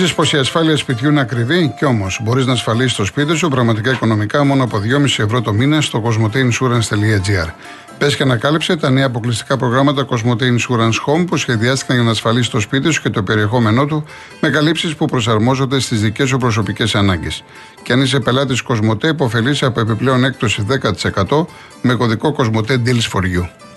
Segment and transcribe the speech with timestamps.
[0.00, 3.48] Νομίζει πως η ασφάλεια σπιτιού είναι ακριβή, κι όμως μπορείς να ασφαλίσεις το σπίτι σου
[3.48, 7.52] πραγματικά οικονομικά μόνο από 2,5 ευρώ το μήνα στο cosmoteinsurance.gr.
[7.98, 12.50] Πες και ανακάλυψε τα νέα αποκλειστικά προγράμματα Cosmote Insurance Home που σχεδιάστηκαν για να ασφαλίσεις
[12.50, 14.04] το σπίτι σου και το περιεχόμενό του
[14.40, 17.44] με καλύψεις που προσαρμόζονται στις δικές σου προσωπικές ανάγκες.
[17.82, 20.66] Και αν είσαι πελάτης Cosmote, υποφελείσαι από επιπλέον έκπτωση
[21.26, 21.46] 10%
[21.82, 23.69] με κωδικό Cosmote Deals for You.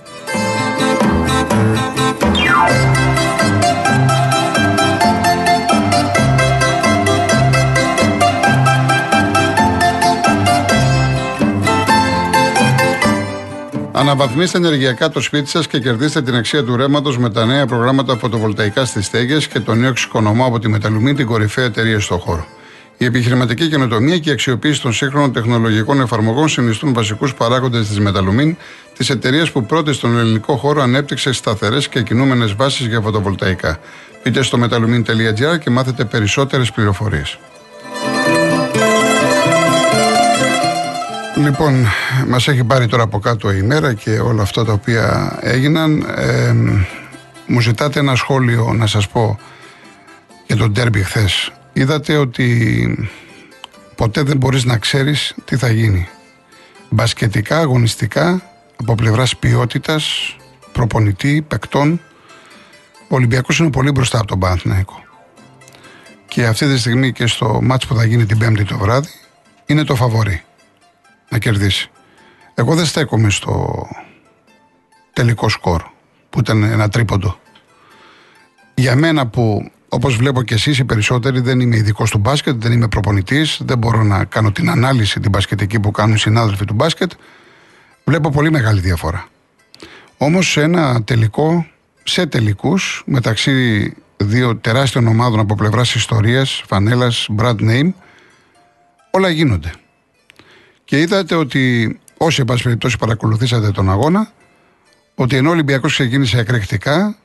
[14.04, 18.18] Αναβαθμίστε ενεργειακά το σπίτι σας και κερδίστε την αξία του ρεύματος με τα νέα προγράμματα
[18.18, 22.46] φωτοβολταϊκά στις στέγες και το νέο εξοικονομώ από τη Μεταλουμή, την κορυφαία εταιρεία στον χώρο.
[22.98, 28.56] Η επιχειρηματική καινοτομία και η αξιοποίηση των σύγχρονων τεχνολογικών εφαρμογών συνιστούν βασικούς παράγοντες της Μεταλουμίν,
[28.98, 33.80] της εταιρείας που πρώτη στον ελληνικό χώρο ανέπτυξε σταθερές και κινούμενες βάσεις για φωτοβολταϊκά.
[34.24, 37.38] Μπείτε στο metalumin.gr και μάθετε περισσότερες πληροφορίες.
[41.36, 41.86] Λοιπόν,
[42.28, 46.02] μας έχει πάρει τώρα από κάτω η μέρα και όλα αυτά τα οποία έγιναν.
[46.18, 46.54] Ε,
[47.48, 49.40] μου ζητάτε ένα σχόλιο να σας πω
[50.48, 51.52] για τον τέρμπι χθες.
[51.74, 53.10] Είδατε ότι
[53.96, 56.08] ποτέ δεν μπορείς να ξέρεις τι θα γίνει.
[56.90, 58.42] Μπασκετικά, αγωνιστικά,
[58.76, 60.36] από πλευράς ποιότητας,
[60.72, 62.02] προπονητή, παικτών,
[63.08, 65.04] ο Ολυμπιακός είναι πολύ μπροστά από τον Παναθηναϊκό.
[66.28, 69.10] Και αυτή τη στιγμή και στο μάτς που θα γίνει την Πέμπτη το βράδυ
[69.66, 70.44] είναι το φαβορή
[71.34, 71.90] να κερδίσει.
[72.54, 73.88] Εγώ δεν στέκομαι στο
[75.14, 75.82] τελικό σκορ
[76.30, 77.40] που ήταν ένα τρίποντο.
[78.76, 82.72] Για μένα που όπως βλέπω και εσείς οι περισσότεροι δεν είμαι ειδικός του μπάσκετ, δεν
[82.72, 86.74] είμαι προπονητής, δεν μπορώ να κάνω την ανάλυση την μπασκετική που κάνουν οι συνάδελφοι του
[86.74, 87.12] μπάσκετ,
[88.04, 89.28] βλέπω πολύ μεγάλη διαφορά.
[90.18, 91.66] Όμως σε ένα τελικό,
[92.04, 93.88] σε τελικούς μεταξύ
[94.18, 97.92] δύο τεράστιων ομάδων από πλευράς ιστορίας, φανέλας, brand name,
[99.12, 99.72] όλα γίνονται.
[100.94, 104.32] Και είδατε ότι όσοι εν πάση περιπτώσει παρακολουθήσατε τον αγώνα,
[105.16, 107.16] ότι ενώ ο Ολυμπιακός ξεκίνησε εκρηκτικά,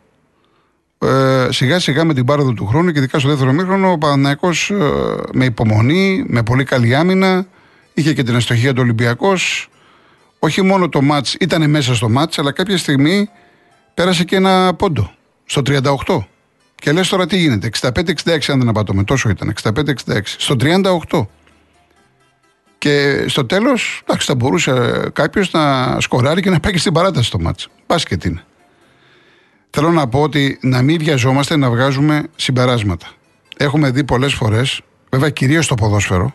[0.99, 4.49] ε, σιγά σιγά με την πάροδο του χρόνου και ειδικά στο δεύτερο μήχρονο, ο Παναναϊκό
[4.49, 4.75] ε,
[5.33, 7.47] με υπομονή, με πολύ καλή άμυνα,
[7.95, 9.69] είχε και την αστοχία του Ολυμπιακός.
[10.39, 13.29] Όχι μόνο το μάτς ήταν μέσα στο μάτς, αλλά κάποια στιγμή
[13.95, 15.11] πέρασε και ένα πόντο
[15.45, 16.27] στο 38.
[16.75, 20.21] Και λες τώρα τι γίνεται, 65-66 αν δεν απατώμε, τόσο ήταν, 65-66.
[20.25, 20.57] Στο
[21.09, 21.27] 38.
[22.79, 27.27] Και στο τέλος, εντάξει, θα μπορούσε κάποιος να σκοράρει και να πάει και στην παράταση
[27.27, 27.69] στο μάτσο.
[27.87, 28.45] Μπάσκετ είναι.
[29.71, 33.07] Θέλω να πω ότι να μην βιαζόμαστε να βγάζουμε συμπεράσματα.
[33.57, 34.81] Έχουμε δει πολλές φορές,
[35.11, 36.35] βέβαια κυρίως στο ποδόσφαιρο,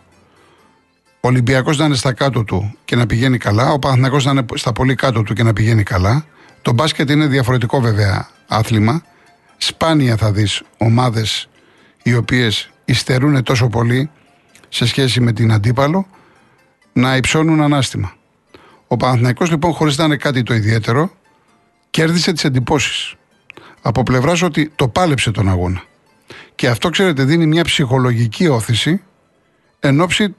[1.26, 4.46] ο Ολυμπιακός να είναι στα κάτω του και να πηγαίνει καλά, ο Παναθυνακό να είναι
[4.54, 6.26] στα πολύ κάτω του και να πηγαίνει καλά.
[6.62, 9.04] Το μπάσκετ είναι διαφορετικό βέβαια άθλημα.
[9.58, 11.50] Σπάνια θα δεις ομάδες
[12.04, 14.10] οι οποίες υστερούν τόσο πολύ
[14.70, 16.08] σε σχέση με την αντίπαλο
[16.94, 18.14] να υψώνουν ανάστημα.
[18.88, 21.12] Ο Παναθηναϊκός λοιπόν χωρίς να είναι κάτι το ιδιαίτερο
[21.90, 23.14] κέρδισε τις εντυπώσεις.
[23.82, 25.84] Από πλευράς ότι το πάλεψε τον αγώνα.
[26.56, 29.02] Και αυτό ξέρετε δίνει μια ψυχολογική όθηση
[29.80, 30.36] εν ώψη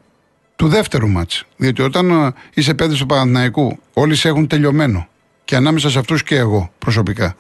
[0.57, 1.45] του δεύτερου μάτς.
[1.57, 5.09] Διότι όταν ε, είσαι παιδί του Παναθηναϊκού όλοι σε έχουν τελειωμένο
[5.45, 7.37] και ανάμεσα σε αυτούς και εγώ προσωπικά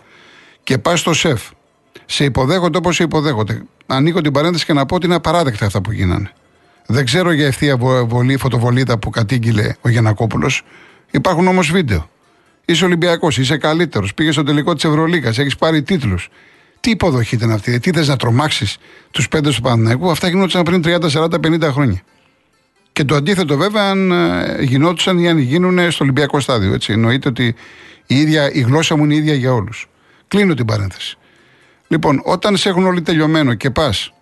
[0.62, 1.42] και πας στο σεφ
[2.06, 3.62] σε υποδέχονται όπως σε υποδέχονται.
[3.86, 6.32] Ανοίγω την παρένθεση και να πω ότι είναι απαράδεκτα αυτά που γίνανε.
[6.86, 10.62] Δεν ξέρω για ευθεία βολή, φωτοβολίδα που κατήγγειλε ο Γιανακόπουλος.
[11.10, 12.10] Υπάρχουν όμως βίντεο.
[12.64, 14.14] Είσαι Ολυμπιακός, είσαι καλύτερος.
[14.14, 16.28] Πήγες στο τελικό της Ευρωλίκα, έχεις πάρει τίτλους.
[16.80, 18.78] Τι υποδοχή ήταν αυτή, τι θες να τρομάξεις
[19.10, 20.10] τους πέντε του Παναναϊκού.
[20.10, 22.02] Αυτά γινόντουσαν πριν 30, 40, 50 χρόνια.
[22.92, 26.72] Και το αντίθετο βέβαια αν ε, γινόντουσαν ή αν γίνουν στο Ολυμπιακό στάδιο.
[26.72, 26.92] Έτσι.
[26.92, 27.54] Εννοείται ότι
[28.06, 29.88] η, ίδια, η γλώσσα μου είναι η ίδια για όλους.
[30.28, 31.18] Κλείνω την παρένθεση.
[31.88, 34.12] Λοιπόν, όταν σε έχουν όλοι τελειωμένο και πας,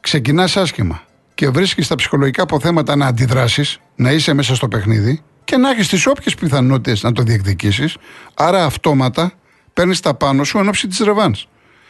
[0.00, 1.02] ξεκινάς άσχημα,
[1.40, 5.88] και βρίσκεις τα ψυχολογικά αποθέματα να αντιδράσεις, να είσαι μέσα στο παιχνίδι και να έχεις
[5.88, 7.96] τις όποιες πιθανότητες να το διεκδικήσεις.
[8.34, 9.32] Άρα αυτόματα
[9.72, 11.36] παίρνεις τα πάνω σου εν ώψη της ρευάν.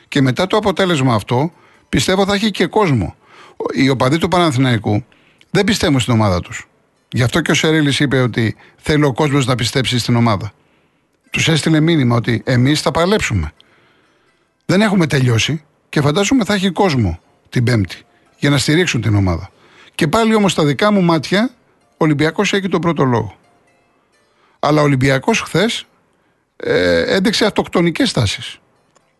[0.09, 1.53] Και μετά το αποτέλεσμα αυτό
[1.89, 3.15] πιστεύω θα έχει και κόσμο.
[3.73, 5.05] Οι οπαδοί του Παναθηναϊκού
[5.51, 6.69] δεν πιστεύουν στην ομάδα τους.
[7.09, 10.53] Γι' αυτό και ο Σερίλης είπε ότι θέλει ο κόσμος να πιστέψει στην ομάδα.
[11.31, 13.53] Τους έστειλε μήνυμα ότι εμείς θα παλέψουμε.
[14.67, 17.19] Δεν έχουμε τελειώσει και φαντάζομαι θα έχει κόσμο
[17.49, 18.05] την Πέμπτη
[18.41, 19.51] για να στηρίξουν την ομάδα.
[19.95, 21.51] Και πάλι όμως στα δικά μου μάτια
[21.91, 23.37] ο Ολυμπιακός έχει τον πρώτο λόγο.
[24.59, 25.85] Αλλά ο Ολυμπιακός χθες
[26.57, 28.59] ε, έδειξε αυτοκτονικές τάσεις.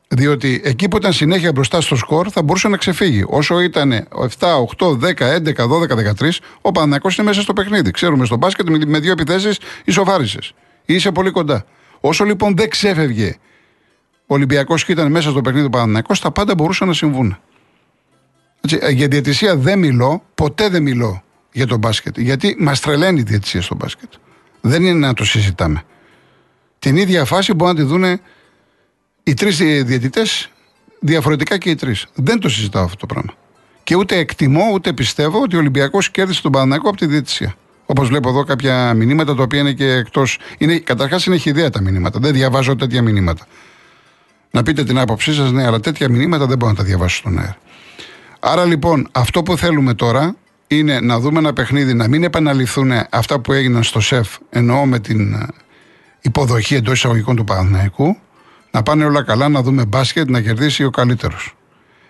[0.09, 3.25] Διότι εκεί που ήταν συνέχεια μπροστά στο σκορ θα μπορούσε να ξεφύγει.
[3.27, 4.09] Όσο ήταν
[4.39, 6.31] 7, 8, 10, 11, 12, 13,
[6.61, 7.91] ο Παναγιακό είναι μέσα στο παιχνίδι.
[7.91, 10.53] Ξέρουμε στο μπάσκετ με δύο επιθέσεις ισοφάρισες.
[10.85, 11.65] Είσαι πολύ κοντά.
[12.01, 13.37] Όσο λοιπόν δεν ξέφευγε
[14.27, 17.39] ο Ολυμπιακός και ήταν μέσα στο παιχνίδι του Παναγιακό, τα πάντα μπορούσαν να συμβούν.
[18.69, 21.23] Ε, για διαιτησία δεν μιλώ, ποτέ δεν μιλώ
[21.53, 22.19] για τον μπάσκετ.
[22.19, 24.13] Γιατί μας τρελαίνει η διαιτησία στο μπάσκετ.
[24.61, 25.83] Δεν είναι να το συζητάμε.
[26.79, 28.21] Την ίδια φάση μπορούν να τη δουν
[29.23, 30.51] οι τρεις διαιτητές
[31.01, 32.07] διαφορετικά και οι τρεις.
[32.15, 33.33] Δεν το συζητάω αυτό το πράγμα.
[33.83, 37.55] Και ούτε εκτιμώ ούτε πιστεύω ότι ο Ολυμπιακός κέρδισε τον Παναναναϊκό από τη διαιτησία.
[37.87, 40.39] Όπως βλέπω εδώ κάποια μηνύματα τα οποία είναι και εκτός.
[40.85, 42.19] Καταρχάς είναι χιδέα τα μηνύματα.
[42.19, 43.47] Δεν διαβάζω τέτοια μηνύματα.
[44.51, 47.39] Να πείτε την άποψή σας, ναι, αλλά τέτοια μηνύματα δεν μπορώ να τα διαβάσω στον
[47.39, 47.59] αέρα.
[48.41, 50.35] Άρα λοιπόν, αυτό που θέλουμε τώρα
[50.67, 54.99] είναι να δούμε ένα παιχνίδι, να μην επαναληφθούν αυτά που έγιναν στο ΣΕΦ, εννοώ με
[54.99, 55.47] την ε,
[56.21, 58.17] υποδοχή εντός εισαγωγικών του Παναθηναϊκού,
[58.71, 61.55] να πάνε όλα καλά, να δούμε μπάσκετ, να κερδίσει ο καλύτερος.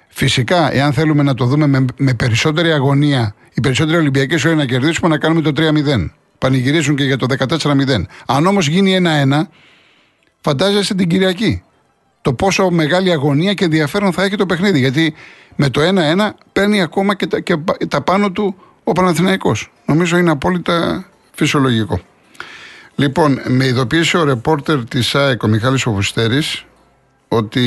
[0.09, 4.65] Φυσικά, εάν θέλουμε να το δούμε με, με περισσότερη αγωνία, οι περισσότεροι Ολυμπιακοί σου να
[4.65, 6.11] κερδίσουμε, να κάνουμε το 3-0.
[6.39, 8.05] Πανηγυρίζουν και για το 14-0.
[8.27, 9.43] Αν όμως γίνει 1-1,
[10.41, 11.63] φαντάζεσαι την Κυριακή.
[12.23, 14.79] Το πόσο μεγάλη αγωνία και ενδιαφέρον θα έχει το παιχνίδι.
[14.79, 15.15] Γιατί
[15.57, 17.57] με το 1-1 παίρνει ακόμα και τα, και
[17.89, 19.73] τα πάνω του ο Παναθηναϊκός.
[19.87, 22.01] Νομίζω είναι απόλυτα φυσιολογικό.
[22.95, 26.65] Λοιπόν, με ειδοποίησε ο ρεπόρτερ της ΑΕΚ, ο Μιχάλης Οφουστέρης,
[27.29, 27.65] ότι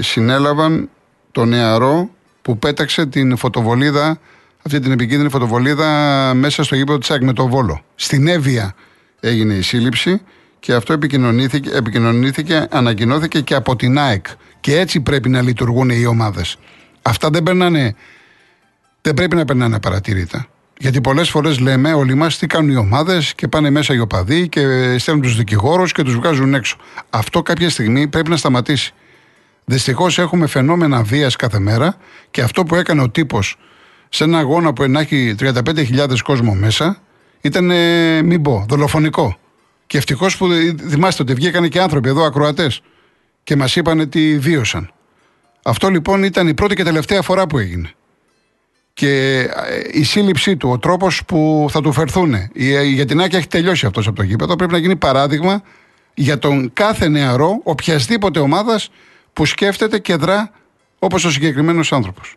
[0.00, 0.88] συνέλαβαν
[1.32, 2.10] το νεαρό
[2.42, 4.18] που πέταξε την φωτοβολίδα,
[4.62, 7.84] αυτή την επικίνδυνη φωτοβολίδα μέσα στο γήπεδο της ΑΕΚ με το Βόλο.
[7.94, 8.74] Στην Εύβοια
[9.20, 10.20] έγινε η σύλληψη
[10.64, 14.26] και αυτό επικοινωνήθηκε, επικοινωνήθηκε, ανακοινώθηκε και από την ΑΕΚ.
[14.60, 16.58] Και έτσι πρέπει να λειτουργούν οι ομάδες.
[17.02, 17.94] Αυτά δεν περνάνε,
[19.00, 20.46] δεν πρέπει να περνάνε παρατήρητα.
[20.78, 24.48] Γιατί πολλές φορές λέμε όλοι μας τι κάνουν οι ομάδες και πάνε μέσα οι οπαδοί
[24.48, 26.76] και στέλνουν τους δικηγόρους και τους βγάζουν έξω.
[27.10, 28.94] Αυτό κάποια στιγμή πρέπει να σταματήσει.
[29.64, 31.96] Δυστυχώς έχουμε φαινόμενα βίας κάθε μέρα
[32.30, 33.56] και αυτό που έκανε ο τύπος
[34.08, 37.00] σε ένα αγώνα που έχει 35.000 κόσμο μέσα
[37.40, 39.38] ήταν, ε, μην πω, δολοφονικό.
[39.86, 40.48] Και ευτυχώς που
[40.88, 42.80] θυμάστε ότι βγήκαν και άνθρωποι εδώ, ακροατές,
[43.44, 44.90] και μας είπαν τι βίωσαν.
[45.62, 47.90] Αυτό λοιπόν ήταν η πρώτη και τελευταία φορά που έγινε.
[48.94, 52.34] Και ε, η σύλληψή του, ο τρόπος που θα του φερθούν.
[52.84, 54.56] Για την Άκη έχει τελειώσει αυτός από το γήπεδο.
[54.56, 55.62] Πρέπει να γίνει παράδειγμα
[56.14, 58.90] για τον κάθε νεαρό οποιασδήποτε ομάδας
[59.32, 60.50] που σκέφτεται και δρά
[60.98, 62.36] όπως ο συγκεκριμένος άνθρωπος.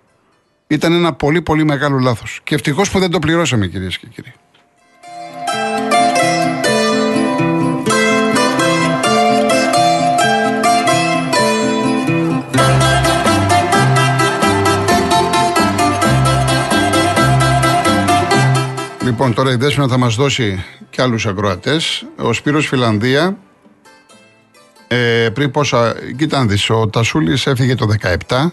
[0.67, 2.39] Ήταν ένα πολύ πολύ μεγάλο λάθος.
[2.43, 4.33] Και ευτυχώς που δεν το πληρώσαμε, κυρίες και κύριοι.
[19.07, 22.05] Λοιπόν, τώρα η Δέσποινα θα μας δώσει και άλλους ακροατές.
[22.17, 23.37] Ο Σπύρος Φιλανδία,
[24.87, 27.87] ε, πριν πόσα, κοίτα δεις, ο Τασούλης έφυγε το
[28.27, 28.51] 17.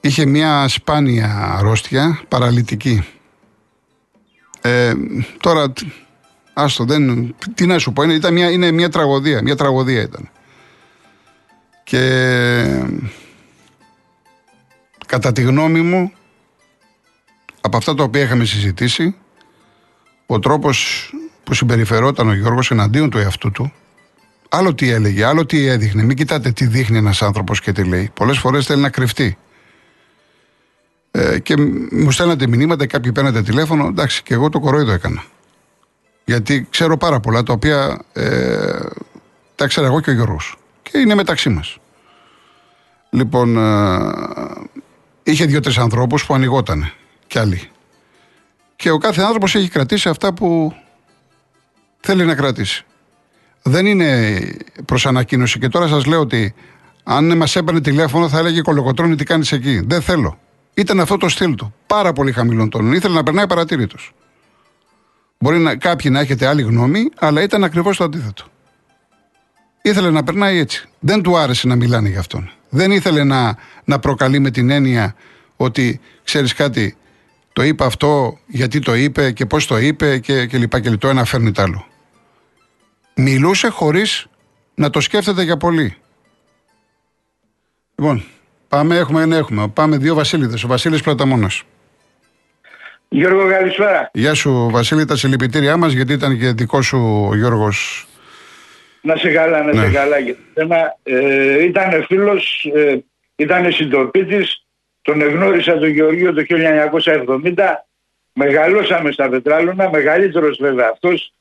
[0.00, 3.06] Είχε μια σπάνια αρρώστια, παραλυτική.
[4.60, 4.92] Ε,
[5.40, 5.72] τώρα,
[6.52, 10.30] άστο, δεν, τι να σου πω, είναι, ήταν μια, είναι μια τραγωδία, μια τραγωδία ήταν.
[11.84, 12.02] Και
[15.06, 16.12] κατά τη γνώμη μου,
[17.68, 19.16] από αυτά τα οποία είχαμε συζητήσει,
[20.26, 21.10] ο τρόπος
[21.44, 23.72] που συμπεριφερόταν ο Γιώργος εναντίον του εαυτού του,
[24.48, 26.02] άλλο τι έλεγε, άλλο τι έδειχνε.
[26.02, 28.10] Μην κοιτάτε τι δείχνει ένας άνθρωπος και τι λέει.
[28.14, 29.38] Πολλές φορές θέλει να κρυφτεί.
[31.10, 31.56] Ε, και
[31.90, 33.86] μου στέλνατε μηνύματα, κάποιοι παίρνατε τηλέφωνο.
[33.86, 35.24] Εντάξει, και εγώ το κορόιδο έκανα.
[36.24, 38.78] Γιατί ξέρω πάρα πολλά τα οποία ε,
[39.54, 40.56] τα ξέρω εγώ και ο Γιώργος.
[40.82, 41.78] Και είναι μεταξύ μας.
[43.10, 44.00] Λοιπόν, ε,
[45.22, 46.92] είχε δύο-τρεις ανθρώπους που ανοιγότανε
[47.28, 47.70] κι άλλοι.
[48.76, 50.74] Και ο κάθε άνθρωπος έχει κρατήσει αυτά που
[52.00, 52.84] θέλει να κρατήσει.
[53.62, 54.40] Δεν είναι
[54.84, 56.54] προς ανακοίνωση και τώρα σας λέω ότι
[57.02, 59.80] αν μας έπαιρνε τηλέφωνο θα έλεγε κολοκοτρώνη τι κάνεις εκεί.
[59.86, 60.38] Δεν θέλω.
[60.74, 61.74] Ήταν αυτό το στυλ του.
[61.86, 62.92] Πάρα πολύ χαμηλών τόνων.
[62.92, 64.12] Ήθελε να περνάει παρατήρητος.
[65.38, 68.44] Μπορεί να, κάποιοι να έχετε άλλη γνώμη, αλλά ήταν ακριβώς το αντίθετο.
[69.82, 70.88] Ήθελε να περνάει έτσι.
[70.98, 72.50] Δεν του άρεσε να μιλάνε για αυτόν.
[72.68, 75.14] Δεν ήθελε να, να προκαλεί με την έννοια
[75.56, 76.96] ότι ξέρεις κάτι,
[77.58, 81.08] το είπε αυτό, γιατί το είπε και πώς το είπε και, και λοιπά και Το
[81.08, 81.86] ένα φέρνει το άλλο.
[83.14, 84.26] Μιλούσε χωρίς
[84.74, 85.96] να το σκέφτεται για πολύ.
[87.94, 88.24] Λοιπόν,
[88.68, 89.68] πάμε, έχουμε ένα έχουμε.
[89.68, 90.64] Πάμε δύο Βασίλειδες.
[90.64, 91.62] Ο Βασίλης Πλαταμόνας.
[93.08, 94.10] Γιώργο, καλησπέρα.
[94.12, 98.06] Γεια σου, Βασίλη, τα συλληπιτήριά μας, γιατί ήταν και δικό σου ο Γιώργος.
[99.00, 99.92] Να σε καλά, να σε ναι.
[99.92, 100.16] καλά.
[101.02, 102.98] Ε, ήταν φίλος, ε,
[103.36, 104.66] ήταν συντοπίτης,
[105.02, 107.84] τον εγνώρισα τον Γεωργίο το 1970.
[108.32, 111.34] Μεγαλώσαμε στα Πετράλωνα, μεγαλύτερος βέβαια αυτός,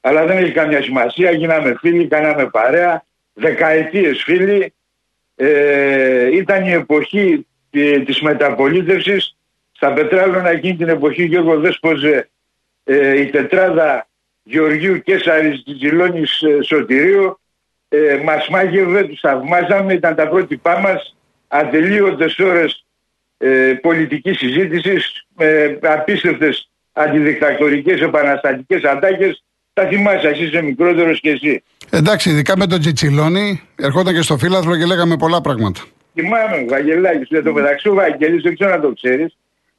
[0.00, 1.30] αλλά δεν έχει καμιά σημασία.
[1.30, 4.74] Γίναμε φίλοι, κάναμε παρέα, δεκαετίες φίλοι.
[5.34, 7.46] Ε, ήταν η εποχή
[8.04, 9.36] της μεταπολίτευσης.
[9.72, 12.30] Στα Πετράλωνα εκείνη την εποχή Γιώργο Δέσποζε
[12.84, 14.08] ε, η τετράδα
[14.42, 17.40] Γεωργίου Κέσαρης Τζιλόνης ε, Σωτηρίου.
[17.88, 21.16] Ε, μας μάγευε, τους θαυμάζαμε, ήταν τα πρότυπά μας,
[21.48, 22.86] ατελείωτες ώρες
[23.44, 31.62] ε, πολιτικής συζήτησης με απίστευτες αντιδικτακτορικές επαναστατικές ατάκες τα θυμάσαι, εσύ είσαι μικρότερος και εσύ.
[31.90, 35.80] Εντάξει, ειδικά με τον Τζιτσιλόνι, ερχόταν και στο φύλαθλο και λέγαμε πολλά πράγματα.
[36.14, 39.36] Θυμάμαι, Βαγγελάκης, στο το μεταξύ ο Βαγγελής, δεν ξέρω να το ξέρεις,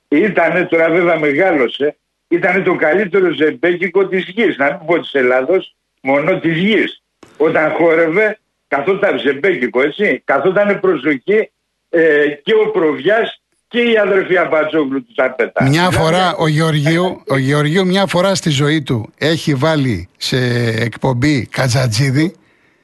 [0.07, 1.95] ήταν τώρα βέβαια μεγάλωσε,
[2.27, 4.57] ήταν το καλύτερο ζεμπέκικο της γης.
[4.57, 7.03] Να μην πω της Ελλάδος, μόνο της γης.
[7.37, 11.51] Όταν χόρευε, καθόταν ζεμπέκικο, έτσι, καθόταν προσοχή
[11.89, 13.42] ε, και ο Προβιάς
[13.73, 15.63] και η αδερφή Αμπατζόγλου του τα πετά.
[15.63, 20.37] Μια φορά ο Γεωργίου, ο Γεωργίου μια φορά στη ζωή του έχει βάλει σε
[20.79, 22.33] εκπομπή Κατζατζίδη.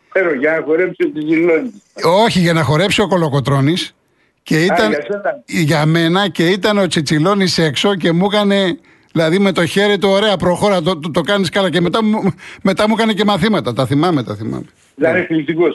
[0.09, 1.81] Φέρω για να χορέψει τη Ζηλόνη.
[2.25, 3.95] Όχι, για να χορέψει ο Κολοκοτρώνης.
[4.43, 8.77] Και ήταν για, για μένα και ήταν ο Τσιτσιλόνης έξω και μου έκανε
[9.11, 11.69] Δηλαδή με το χέρι του, ωραία, προχώρα, το, το, το κάνεις καλά.
[11.69, 11.99] Και μετά,
[12.61, 13.73] μετά μου έκανε και μαθήματα.
[13.73, 14.65] Τα θυμάμαι, τα θυμάμαι.
[14.95, 15.65] Δεν είναι εκπληκτικό.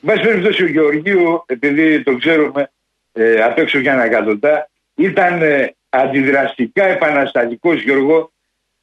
[0.00, 2.70] Μπα περιπτώσει ο Γεωργίου, επειδή το ξέρουμε
[3.14, 8.32] ε, απ' έξω για ένα εκατοντά, ήταν ε, αντιδραστικά επαναστατικός Γιώργο,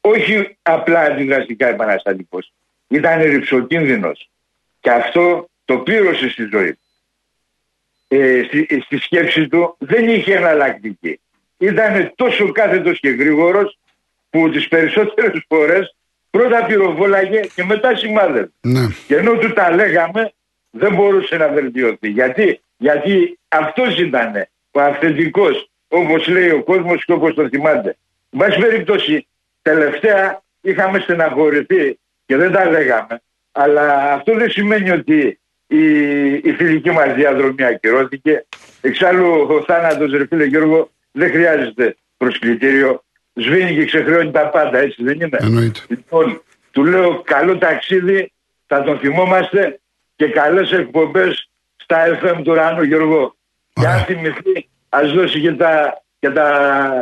[0.00, 2.52] όχι απλά αντιδραστικά επαναστατικός.
[2.88, 4.30] Ήταν ρηψοκίνδυνος.
[4.80, 6.78] Και αυτό το πλήρωσε στη ζωή.
[8.08, 11.20] Ε, στη, στη σκέψη του δεν είχε εναλλακτική.
[11.58, 13.78] Ήταν τόσο κάθετος και γρήγορος
[14.30, 15.96] που τις περισσότερες φορές
[16.30, 18.50] πρώτα πυροβόλαγε και μετά σημάδευε.
[18.60, 18.80] Ναι.
[19.06, 20.32] Και ενώ του τα λέγαμε
[20.70, 22.08] δεν μπορούσε να βελτιωθεί.
[22.08, 27.96] Γιατί, Γιατί αυτός ήταν ο αυθεντικός όπως λέει ο κόσμος και όπως το θυμάται.
[28.30, 29.26] Βάση περιπτώσει
[29.62, 33.22] τελευταία είχαμε στεναχωρηθεί και δεν τα λέγαμε.
[33.52, 35.84] Αλλά αυτό δεν σημαίνει ότι η,
[36.32, 38.46] η φιλική μας διαδρομή ακυρώθηκε.
[38.80, 45.02] Εξάλλου ο θάνατος ρε φίλε Γιώργο δεν χρειάζεται προσκλητήριο σβήνει και ξεχρεώνει τα πάντα, έτσι
[45.04, 45.36] δεν είναι.
[45.40, 45.80] Εννοείται.
[45.88, 48.32] Λοιπόν, του λέω καλό ταξίδι,
[48.66, 49.80] θα τον θυμόμαστε
[50.16, 51.51] και καλές εκπομπές
[51.82, 53.36] στα FM του Ράνου Γιώργο.
[53.72, 56.48] Και αν θυμηθεί, ας δώσει και τα, και τα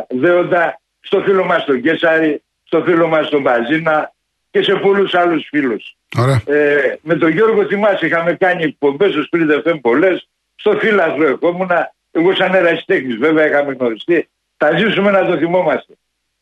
[0.09, 4.13] δέοντα στο φίλο μας τον Κέσαρη, στο φίλο μας τον Μπαζίνα
[4.51, 5.97] και σε πολλούς άλλους φίλους.
[6.45, 11.95] Ε, με τον Γιώργο θυμάσαι είχαμε κάνει εκπομπές στο Split FM πολλές, στο φύλαθρο ερχόμουνα,
[12.11, 14.29] εγώ σαν ερασιτέχνης βέβαια είχαμε γνωριστεί.
[14.57, 15.95] Θα ζήσουμε να το θυμόμαστε.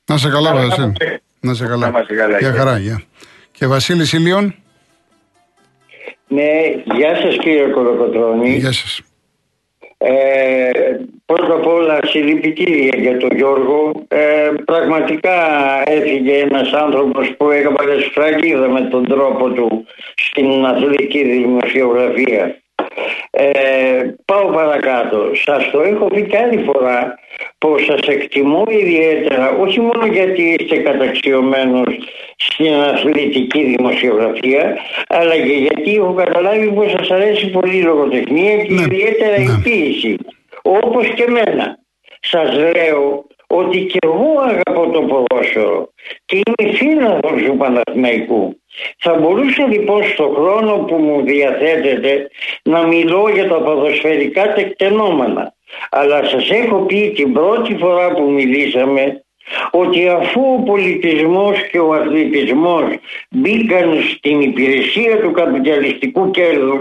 [0.06, 0.92] Να σε καλά, Βασίλη.
[1.40, 2.02] Να σε καλά.
[2.38, 3.02] Για χαρά, γεια.
[3.52, 4.54] Και Βασίλης Ηλίων.
[6.28, 6.50] Ναι,
[6.96, 8.50] γεια σας κύριε Κολοκοτρώνη.
[8.50, 9.02] Γεια σας.
[9.98, 10.70] Ε,
[11.26, 13.92] πρώτα απ' όλα συλληπιτήρια για τον Γιώργο.
[14.08, 15.36] Ε, πραγματικά
[15.86, 22.56] έφυγε ένας άνθρωπος που έκανε σφραγίδα με τον τρόπο του στην αθλητική δημοσιογραφία.
[23.30, 25.30] Ε, πάω παρακάτω.
[25.34, 27.18] Σας το έχω πει και άλλη φορά
[27.58, 31.86] πως σας εκτιμώ ιδιαίτερα όχι μόνο γιατί είστε καταξιωμένος
[32.36, 34.76] στην αθλητική δημοσιογραφία
[35.08, 38.80] αλλά και γιατί έχω καταλάβει πως σας αρέσει πολύ η λογοτεχνία και ναι.
[38.80, 39.60] ιδιαίτερα η ναι.
[39.62, 40.16] ποίηση
[40.62, 41.78] όπως και εμένα.
[42.20, 45.92] Σας λέω ότι και εγώ αγαπώ το ποδόσφαιρο
[46.24, 48.60] και είμαι φίλος του Παναθηναϊκού.
[48.98, 52.30] Θα μπορούσα λοιπόν στο χρόνο που μου διαθέτεται
[52.62, 55.54] να μιλώ για τα ποδοσφαιρικά τεκτενόμενα.
[55.90, 59.22] Αλλά σας έχω πει την πρώτη φορά που μιλήσαμε
[59.70, 62.84] ότι αφού ο πολιτισμός και ο αθλητισμός
[63.30, 66.80] μπήκαν στην υπηρεσία του καπιταλιστικού κέρδους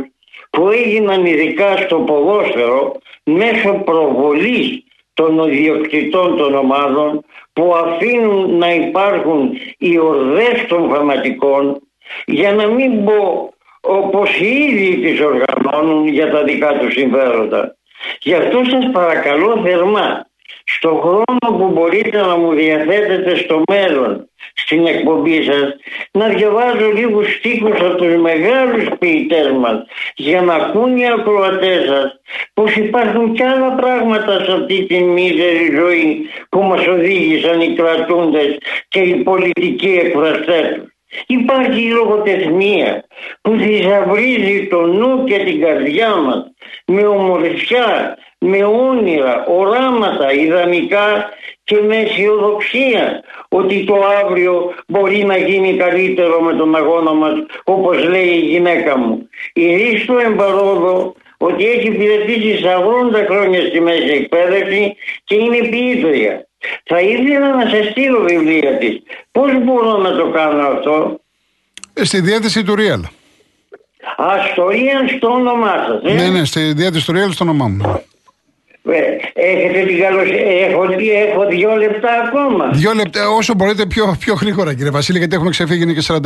[0.50, 9.58] που έγιναν ειδικά στο ποδόσφαιρο μέσω προβολής των ιδιοκτητών των ομάδων που αφήνουν να υπάρχουν
[9.78, 11.82] οι ορδές των φανατικών
[12.26, 17.77] για να μην πω όπως οι ίδιοι τις οργανώνουν για τα δικά τους συμφέροντα.
[18.22, 20.28] Γι' αυτό σας παρακαλώ θερμά
[20.64, 25.76] στο χρόνο που μπορείτε να μου διαθέτετε στο μέλλον στην εκπομπή σας
[26.12, 29.86] να διαβάζω λίγους στίχους από τους μεγάλους ποιητές μας
[30.16, 32.20] για να ακούν οι ακροατές σας
[32.54, 38.58] πως υπάρχουν κι άλλα πράγματα σε αυτή τη μίζερη ζωή που μας οδήγησαν οι κρατούντες
[38.88, 40.92] και οι πολιτικοί εκφραστές τους.
[41.28, 43.07] Υπάρχει η λογοτεχνία
[43.42, 46.52] που θησαυρίζει το νου και την καρδιά μας
[46.86, 51.30] με ομορφιά, με όνειρα, οράματα, ιδανικά
[51.64, 58.04] και με αισιοδοξία ότι το αύριο μπορεί να γίνει καλύτερο με τον αγώνα μας όπως
[58.04, 59.30] λέει η γυναίκα μου.
[59.54, 62.64] Η Ρίστο Εμπαρόδο ότι έχει υπηρετήσει
[63.14, 66.48] 40 χρόνια στη μέση εκπαίδευση και είναι ποιήτρια.
[66.84, 69.02] Θα ήθελα να σε στείλω βιβλία της.
[69.32, 71.20] Πώς μπορώ να το κάνω αυτό;
[71.94, 73.17] Ε, στη διάθεση του Real.
[74.16, 76.12] Α, στο Real στο όνομά σας.
[76.12, 78.02] Ε; Ναι, ναι, στη διάθεση του Real στο όνομά μου.
[78.92, 80.38] Ε, έχετε την καλοσύνη.
[80.38, 82.70] Έχω, έχω δύο λεπτά ακόμα.
[82.74, 86.22] Δύο λεπτά, όσο μπορείτε πιο, πιο γρήγορα κύριε Βασίλη, γιατί έχουμε ξεφύγει και 47.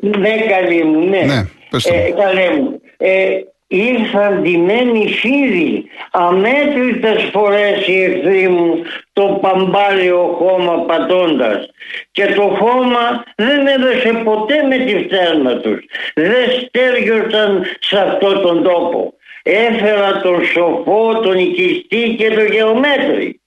[0.00, 1.20] Ναι, καλή μου, ναι.
[1.20, 1.44] ναι
[1.82, 2.80] ε, καλέ μου.
[2.96, 3.28] Ε,
[3.66, 11.68] ήρθαν ντυμένοι φίλοι αμέτρητες φορές οι εχθροί μου το παμπάλιο χώμα πατώντας.
[12.12, 18.62] Και το χώμα δεν έδωσε ποτέ με τη φτέρνα τους δεν στέργιωσαν σε αυτόν τον
[18.62, 19.14] τόπο.
[19.42, 23.40] Έφερα τον σοφό, τον οικιστή και τον γεωμέτρη.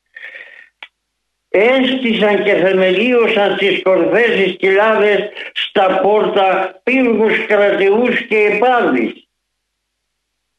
[1.50, 9.27] Έστησαν και θεμελίωσαν τις κορφές τις κοιλάδες στα πόρτα πύργους κρατεούς και επάρδης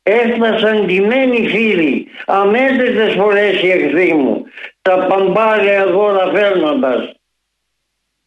[0.09, 4.45] έφτασαν ντυμένοι φίλοι, αμέτρητες φορές οι εχθροί μου,
[4.83, 7.13] τα παμπάλαια δώρα φέρνοντας.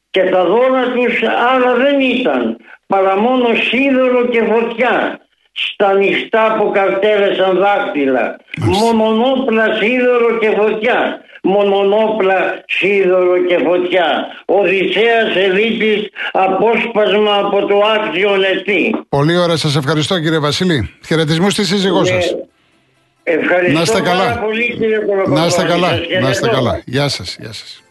[0.09, 2.57] Και τα δώρα τους άλλα δεν ήταν,
[2.87, 5.20] παρά μόνο σίδερο και φωτιά,
[5.51, 14.27] στα νυχτά που καρτέλεσαν δάχτυλα, μονονόπλα σίδερο και φωτιά μονονόπλα, σίδωρο και φωτιά.
[14.45, 18.95] Οδυσσέας Ελίτης, απόσπασμα από το άξιο νετή.
[19.09, 20.89] Πολύ ωραία, σας ευχαριστώ κύριε Βασίλη.
[21.05, 22.07] Χαιρετισμούς στη σύζυγό ναι.
[22.07, 22.35] σας.
[23.23, 24.39] Ευχαριστώ να είστε καλά.
[24.39, 25.89] πολύ κύριε Να είστε καλά,
[26.21, 26.81] να είστε καλά.
[26.85, 27.81] Γεια σας, γεια σας.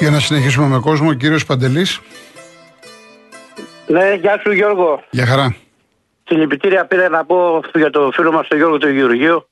[0.00, 2.00] Για να συνεχίσουμε με κόσμο, κύριος Παντελής.
[3.86, 5.02] Ναι, γεια σου Γιώργο.
[5.10, 5.56] Γεια χαρά.
[6.24, 9.48] Συλληπιτήρια πήρα να πω για το φίλο μας τον Γιώργο του Γεωργίου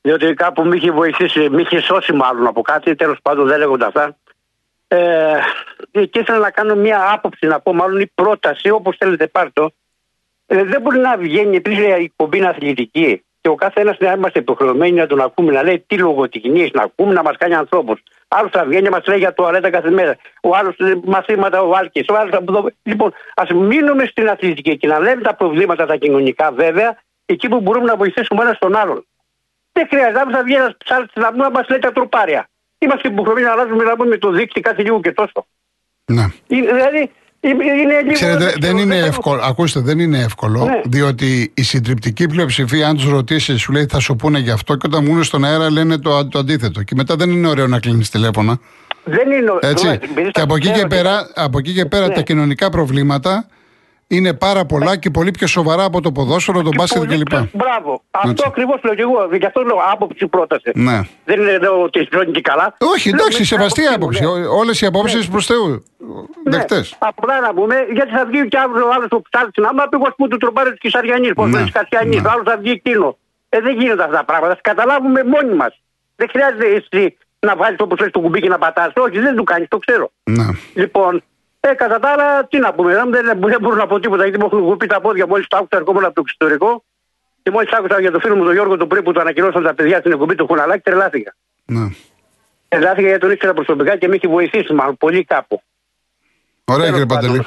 [0.00, 3.84] διότι κάπου με είχε βοηθήσει, με είχε σώσει μάλλον από κάτι, τέλος πάντων δεν λέγονται
[3.84, 4.16] αυτά.
[4.88, 5.38] Ε,
[5.90, 9.72] και ήθελα να κάνω μια άποψη, να πω μάλλον η πρόταση, όπως θέλετε πάρτε
[10.46, 14.12] ε, δεν μπορεί να βγαίνει, επειδή η εκπομπή είναι αθλητική και ο κάθε ένας να
[14.12, 18.02] είμαστε υποχρεωμένοι να τον ακούμε, να λέει τι λογοτεχνίες να ακούμε, να μας κάνει ανθρώπους.
[18.28, 20.16] Άλλος θα βγαίνει, μας λέει για το αρέτα κάθε μέρα.
[20.42, 22.08] Ο άλλος μαθήματα, ο Άλκης.
[22.08, 22.40] Ο άλλος...
[22.82, 27.60] Λοιπόν, ας μείνουμε στην αθλητική και να λέμε τα προβλήματα τα κοινωνικά βέβαια, εκεί που
[27.60, 29.06] μπορούμε να βοηθήσουμε ένα τον άλλον.
[29.72, 32.48] Δεν χρειάζεται, αν θα βγει ένας ψάλτης να να μα λέει τα τροπάρια.
[32.78, 35.46] Είμαστε υποχρεωμένοι να αλλάζουμε να με το δίκτυο κάθε λίγο και τόσο.
[36.04, 36.26] Ναι.
[36.46, 39.40] Δηλαδή, είναι Ξέρετε, δεν είναι εύκολο.
[39.44, 40.64] Ακούστε, δεν είναι εύκολο.
[40.64, 40.80] Ναι.
[40.84, 44.86] Διότι η συντριπτική πλειοψηφία, αν τους ρωτήσει, σου λέει θα σου πούνε γι' αυτό και
[44.86, 46.82] όταν μου στον αέρα λένε το, το αντίθετο.
[46.82, 48.58] Και μετά δεν είναι ωραίο να κλείνεις τηλέφωνα.
[49.04, 49.98] Δεν είναι Έτσι.
[50.30, 52.14] Και από εκεί και πέρα, από εκεί και πέρα ναι.
[52.14, 53.46] τα κοινωνικά προβλήματα
[54.08, 57.34] είναι πάρα πολλά και πολύ πιο σοβαρά από το ποδόσφαιρο, τον μπάσκετ κλπ.
[57.52, 58.02] Μπράβο.
[58.10, 59.28] Αυτό ακριβώς λέω και εγώ.
[59.32, 60.70] Γι' αυτό λέω άποψη πρόταση.
[60.74, 61.00] Ναι.
[61.24, 62.76] Δεν είναι εδώ ότι ζώνει και καλά.
[62.94, 64.22] Όχι, εντάξει, σεβαστή άποψη.
[64.22, 64.46] Ναι.
[64.46, 65.32] Όλες οι απόψεις ναι.
[65.32, 65.68] προς Θεού.
[65.68, 66.56] Ναι.
[66.56, 66.96] Δεκτές.
[66.98, 69.96] Απλά να πούμε, γιατί θα βγει και αύριο ο άλλος που ψάχνει να άμα πει
[70.16, 71.64] που του τροπάρει τη Κυσαριανή, πώς ναι.
[71.72, 72.28] Κασιανής, ναι.
[72.28, 73.18] άλλος θα βγει εκείνο.
[73.48, 74.54] Ε, δεν γίνονται αυτά τα πράγματα.
[74.54, 75.80] Θα καταλάβουμε μόνοι μας.
[76.16, 78.92] Δεν χρειάζεται εσύ να βάλει όπω λε το κουμπί και να πατάς.
[78.96, 80.10] Όχι, δεν του κάνεις, το ξέρω.
[80.24, 80.46] Ναι.
[80.74, 81.22] Λοιπόν,
[81.70, 84.38] ε, κατά τα άλλα, τι να πούμε, δεν, δεν, δεν μπορώ να πω τίποτα γιατί
[84.38, 86.84] μου έχουν γουπεί τα πόδια μόλις το άκουσα ερχόμουν από το εξωτερικό.
[87.42, 89.74] Και μόλις άκουσα για το φίλο μου τον Γιώργο τον πριν που το ανακοινώσαν τα
[89.74, 91.34] παιδιά στην εκπομπή του Χουναλάκη, τρελάθηκα.
[91.64, 91.88] Ναι.
[92.68, 95.62] Τρελάθηκα γιατί τον ήξερα προσωπικά και με έχει βοηθήσει μάλλον πολύ κάπου.
[96.64, 97.38] Ωραία κύριε Παντελή.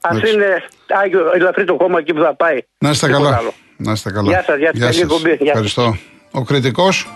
[0.00, 0.64] Α είναι
[1.02, 2.58] άγιο ελαφρύ το κόμμα εκεί που θα πάει.
[2.78, 3.40] Να είστε καλά.
[3.76, 4.30] Να είστε καλά.
[4.30, 5.20] Γεια σας, γεια σας.
[5.40, 5.96] Ευχαριστώ.
[6.30, 7.08] Ο κριτικός.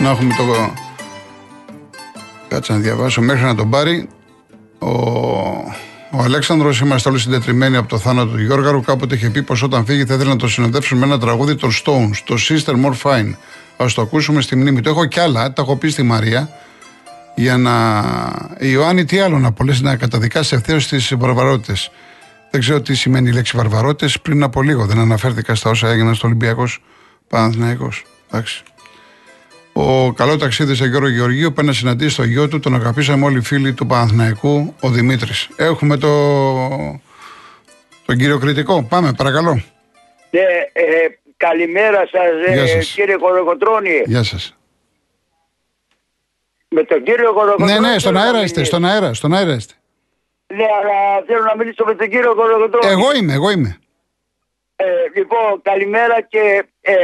[0.00, 0.72] Να έχουμε το.
[2.48, 4.08] Κάτσε να διαβάσω μέχρι να τον πάρει.
[4.84, 4.90] Ο,
[6.10, 8.82] ο Αλέξανδρος είμαστε όλοι συντετριμένοι από το θάνατο του Γιώργαρου.
[8.82, 11.70] Κάποτε είχε πει πως όταν φύγει θα ήθελε να το συνοδεύσουν με ένα τραγούδι των
[11.70, 13.32] Stones, το Sister More Fine.
[13.76, 14.88] Α το ακούσουμε στη μνήμη του.
[14.88, 16.48] Έχω κι άλλα, τα έχω πει στη Μαρία.
[17.34, 18.02] Για να.
[18.58, 21.90] Η Ιωάννη, τι άλλο να πω, να καταδικάσει ευθέως τις βαρβαρότητες.
[22.50, 24.20] Δεν ξέρω τι σημαίνει η λέξη βαρβαρότητες.
[24.20, 26.82] Πριν από λίγο δεν αναφέρθηκα στα όσα έγιναν στο Ολυμπιακός
[27.28, 27.88] Παναθυναϊκό.
[28.30, 28.62] Εντάξει.
[29.76, 33.38] Ο καλό ταξίδι σε Γιώργο Γεωργίου πάει να συναντήσεις το γιο του, τον αγαπήσαμε όλοι
[33.38, 35.48] οι φίλοι του Παναθηναϊκού, ο Δημήτρης.
[35.56, 36.08] Έχουμε το...
[38.06, 38.82] τον κύριο Κριτικό.
[38.82, 39.62] Πάμε, παρακαλώ.
[40.30, 40.40] Ναι,
[40.72, 40.84] ε,
[41.36, 44.02] καλημέρα σας, ε, κύριε Κοροκοτρώνη.
[44.06, 44.56] Γεια σας.
[46.68, 47.72] Με τον κύριο Κοροκοτρώνη.
[47.72, 49.74] Ναι, ναι, στον αέρα είστε, στον αέρα, στον αέρα είστε.
[50.46, 52.92] Ναι, αλλά θέλω να μιλήσω με τον κύριο Κοροκοτρώνη.
[52.92, 53.78] Εγώ είμαι, εγώ είμαι.
[54.76, 54.84] Ε,
[55.14, 56.94] λοιπόν, καλημέρα και ε,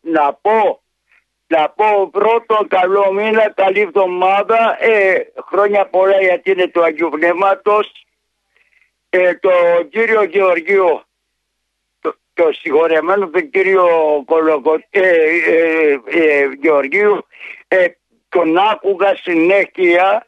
[0.00, 0.79] να πω
[1.50, 5.14] να πω πρώτο καλό μήνα, καλή εβδομάδα, ε,
[5.48, 8.06] χρόνια πολλά γιατί είναι του Αγίου Πνεύματος.
[9.08, 9.50] Ε, το
[9.90, 11.02] κύριο Γεωργίου,
[12.00, 13.86] το, το συγχωρεμένο τον κύριο
[14.26, 17.26] Κολοκο, ε, ε, ε, Γεωργίου,
[17.68, 17.86] ε,
[18.28, 20.26] τον άκουγα συνέχεια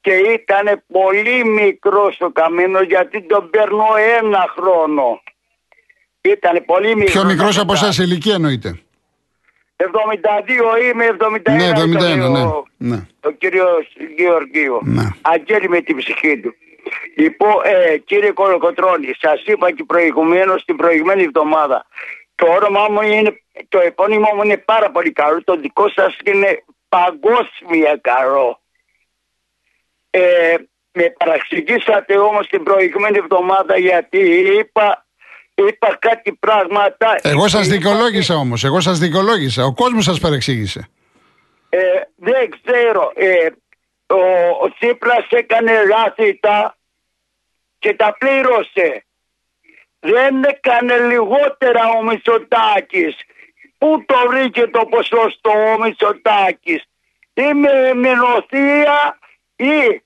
[0.00, 3.86] και ήταν πολύ μικρός στο καμίνος γιατί τον παίρνω
[4.18, 5.22] ένα χρόνο.
[6.20, 7.12] Ήταν πολύ μικρός.
[7.12, 8.80] Πιο μικρός από εσάς ηλικία εννοείται.
[9.80, 12.42] 72 είμαι, 71 ναι, 71, ναι, ναι.
[12.42, 13.06] Ο, ναι.
[13.24, 14.78] ο κύριος Γεωργίου.
[14.82, 15.02] Ναι.
[15.20, 16.54] Αγγέλη με την ψυχή του.
[17.16, 21.86] Λοιπόν, ε, κύριε Κολοκοτρώνη, σας είπα και προηγουμένως την προηγμένη εβδομάδα.
[22.34, 25.44] Το όνομά μου είναι το επώνυμο μου είναι πάρα πολύ καλό.
[25.44, 28.60] Το δικό σας είναι παγκόσμια καλό.
[30.10, 30.54] Ε,
[30.92, 34.18] με παραξηγήσατε όμως την προηγούμενη εβδομάδα γιατί
[34.58, 35.06] είπα,
[35.66, 37.16] είπα κάτι πράγματα.
[37.22, 39.64] Εγώ σας δικαιολόγησα όμως, εγώ σας δικαιολόγησα.
[39.64, 40.88] Ο κόσμος σας παρεξήγησε.
[41.68, 41.78] Ε,
[42.16, 43.12] δεν ξέρω.
[43.14, 43.46] Ε,
[44.06, 44.20] ο,
[44.62, 46.76] ο Τσίπρας έκανε λάθητα
[47.78, 49.04] και τα πλήρωσε.
[50.00, 53.16] Δεν έκανε λιγότερα ο Μητσοτάκης.
[53.78, 56.82] Πού το βρήκε το ποσοστό ο Μητσοτάκης;
[57.34, 59.18] Είμαι μηνοθεία
[59.56, 60.02] ή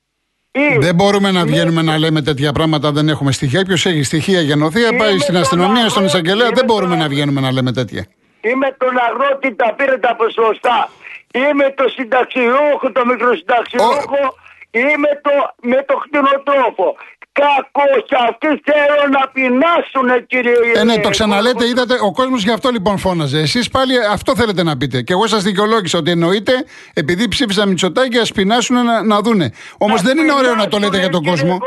[0.79, 3.65] δεν μπορούμε να βγαίνουμε να λέμε τέτοια πράγματα, δεν έχουμε στοιχεία.
[3.65, 6.51] Ποιος έχει στοιχεία για νοθεία, πάει στην αστυνομία, στον εισαγγελέα.
[6.55, 8.07] Δεν μπορούμε να βγαίνουμε να λέμε τέτοια.
[8.41, 10.91] Είμαι τον αγρότη, τα πήρε τα ποσοστά.
[11.35, 14.23] Είμαι το συνταξιούχο, το μικροσυνταξιούχο.
[14.71, 15.31] Είμαι το,
[15.71, 16.97] με το κτηνοτρόφο.
[17.41, 22.51] Κακό και αυτοί θέλουν να πεινάσουν, κύριε Ε, ναι, το ξαναλέτε, είδατε, ο κόσμος γι'
[22.51, 23.39] αυτό λοιπόν φώναζε.
[23.39, 25.03] Εσείς πάλι αυτό θέλετε να πείτε.
[25.03, 26.53] Και εγώ σας δικαιολόγησα ότι εννοείται,
[26.95, 29.53] επειδή ψήφισαν Μητσοτάκη, ας πεινάσουν να, να δούνε.
[29.79, 31.59] Όμως δεν είναι ωραίο να το λέτε για τον κόσμο.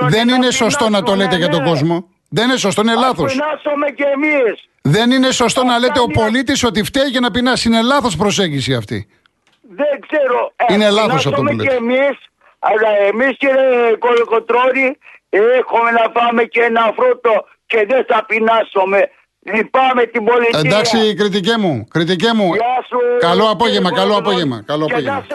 [0.00, 2.08] Δεν είναι σωστό να το λέτε για τον κόσμο.
[2.28, 3.34] Δεν είναι σωστό, είναι λάθος.
[3.94, 4.68] κι εμείς.
[4.82, 7.68] Δεν είναι σωστό να λέτε ο πολίτης ότι φταίει για να πεινάσει.
[7.68, 9.08] Είναι λάθος προσέγγιση αυτή.
[9.60, 10.52] Δεν ξέρω.
[10.56, 11.78] Ε, είναι λάθος αυτό που λέτε.
[12.58, 19.10] Αλλά εμείς κύριε Κολοκοτρόνη έχουμε να πάμε και ένα φρούτο και δεν θα πεινάσουμε.
[19.54, 20.60] Λυπάμαι την πολιτεία.
[20.64, 21.86] Εντάξει, κριτικέ μου.
[21.90, 22.50] Κριτικέ μου.
[23.18, 24.62] Καλό απόγευμα, καλό απόγευμα.
[24.66, 25.26] Καλό απόγευμα.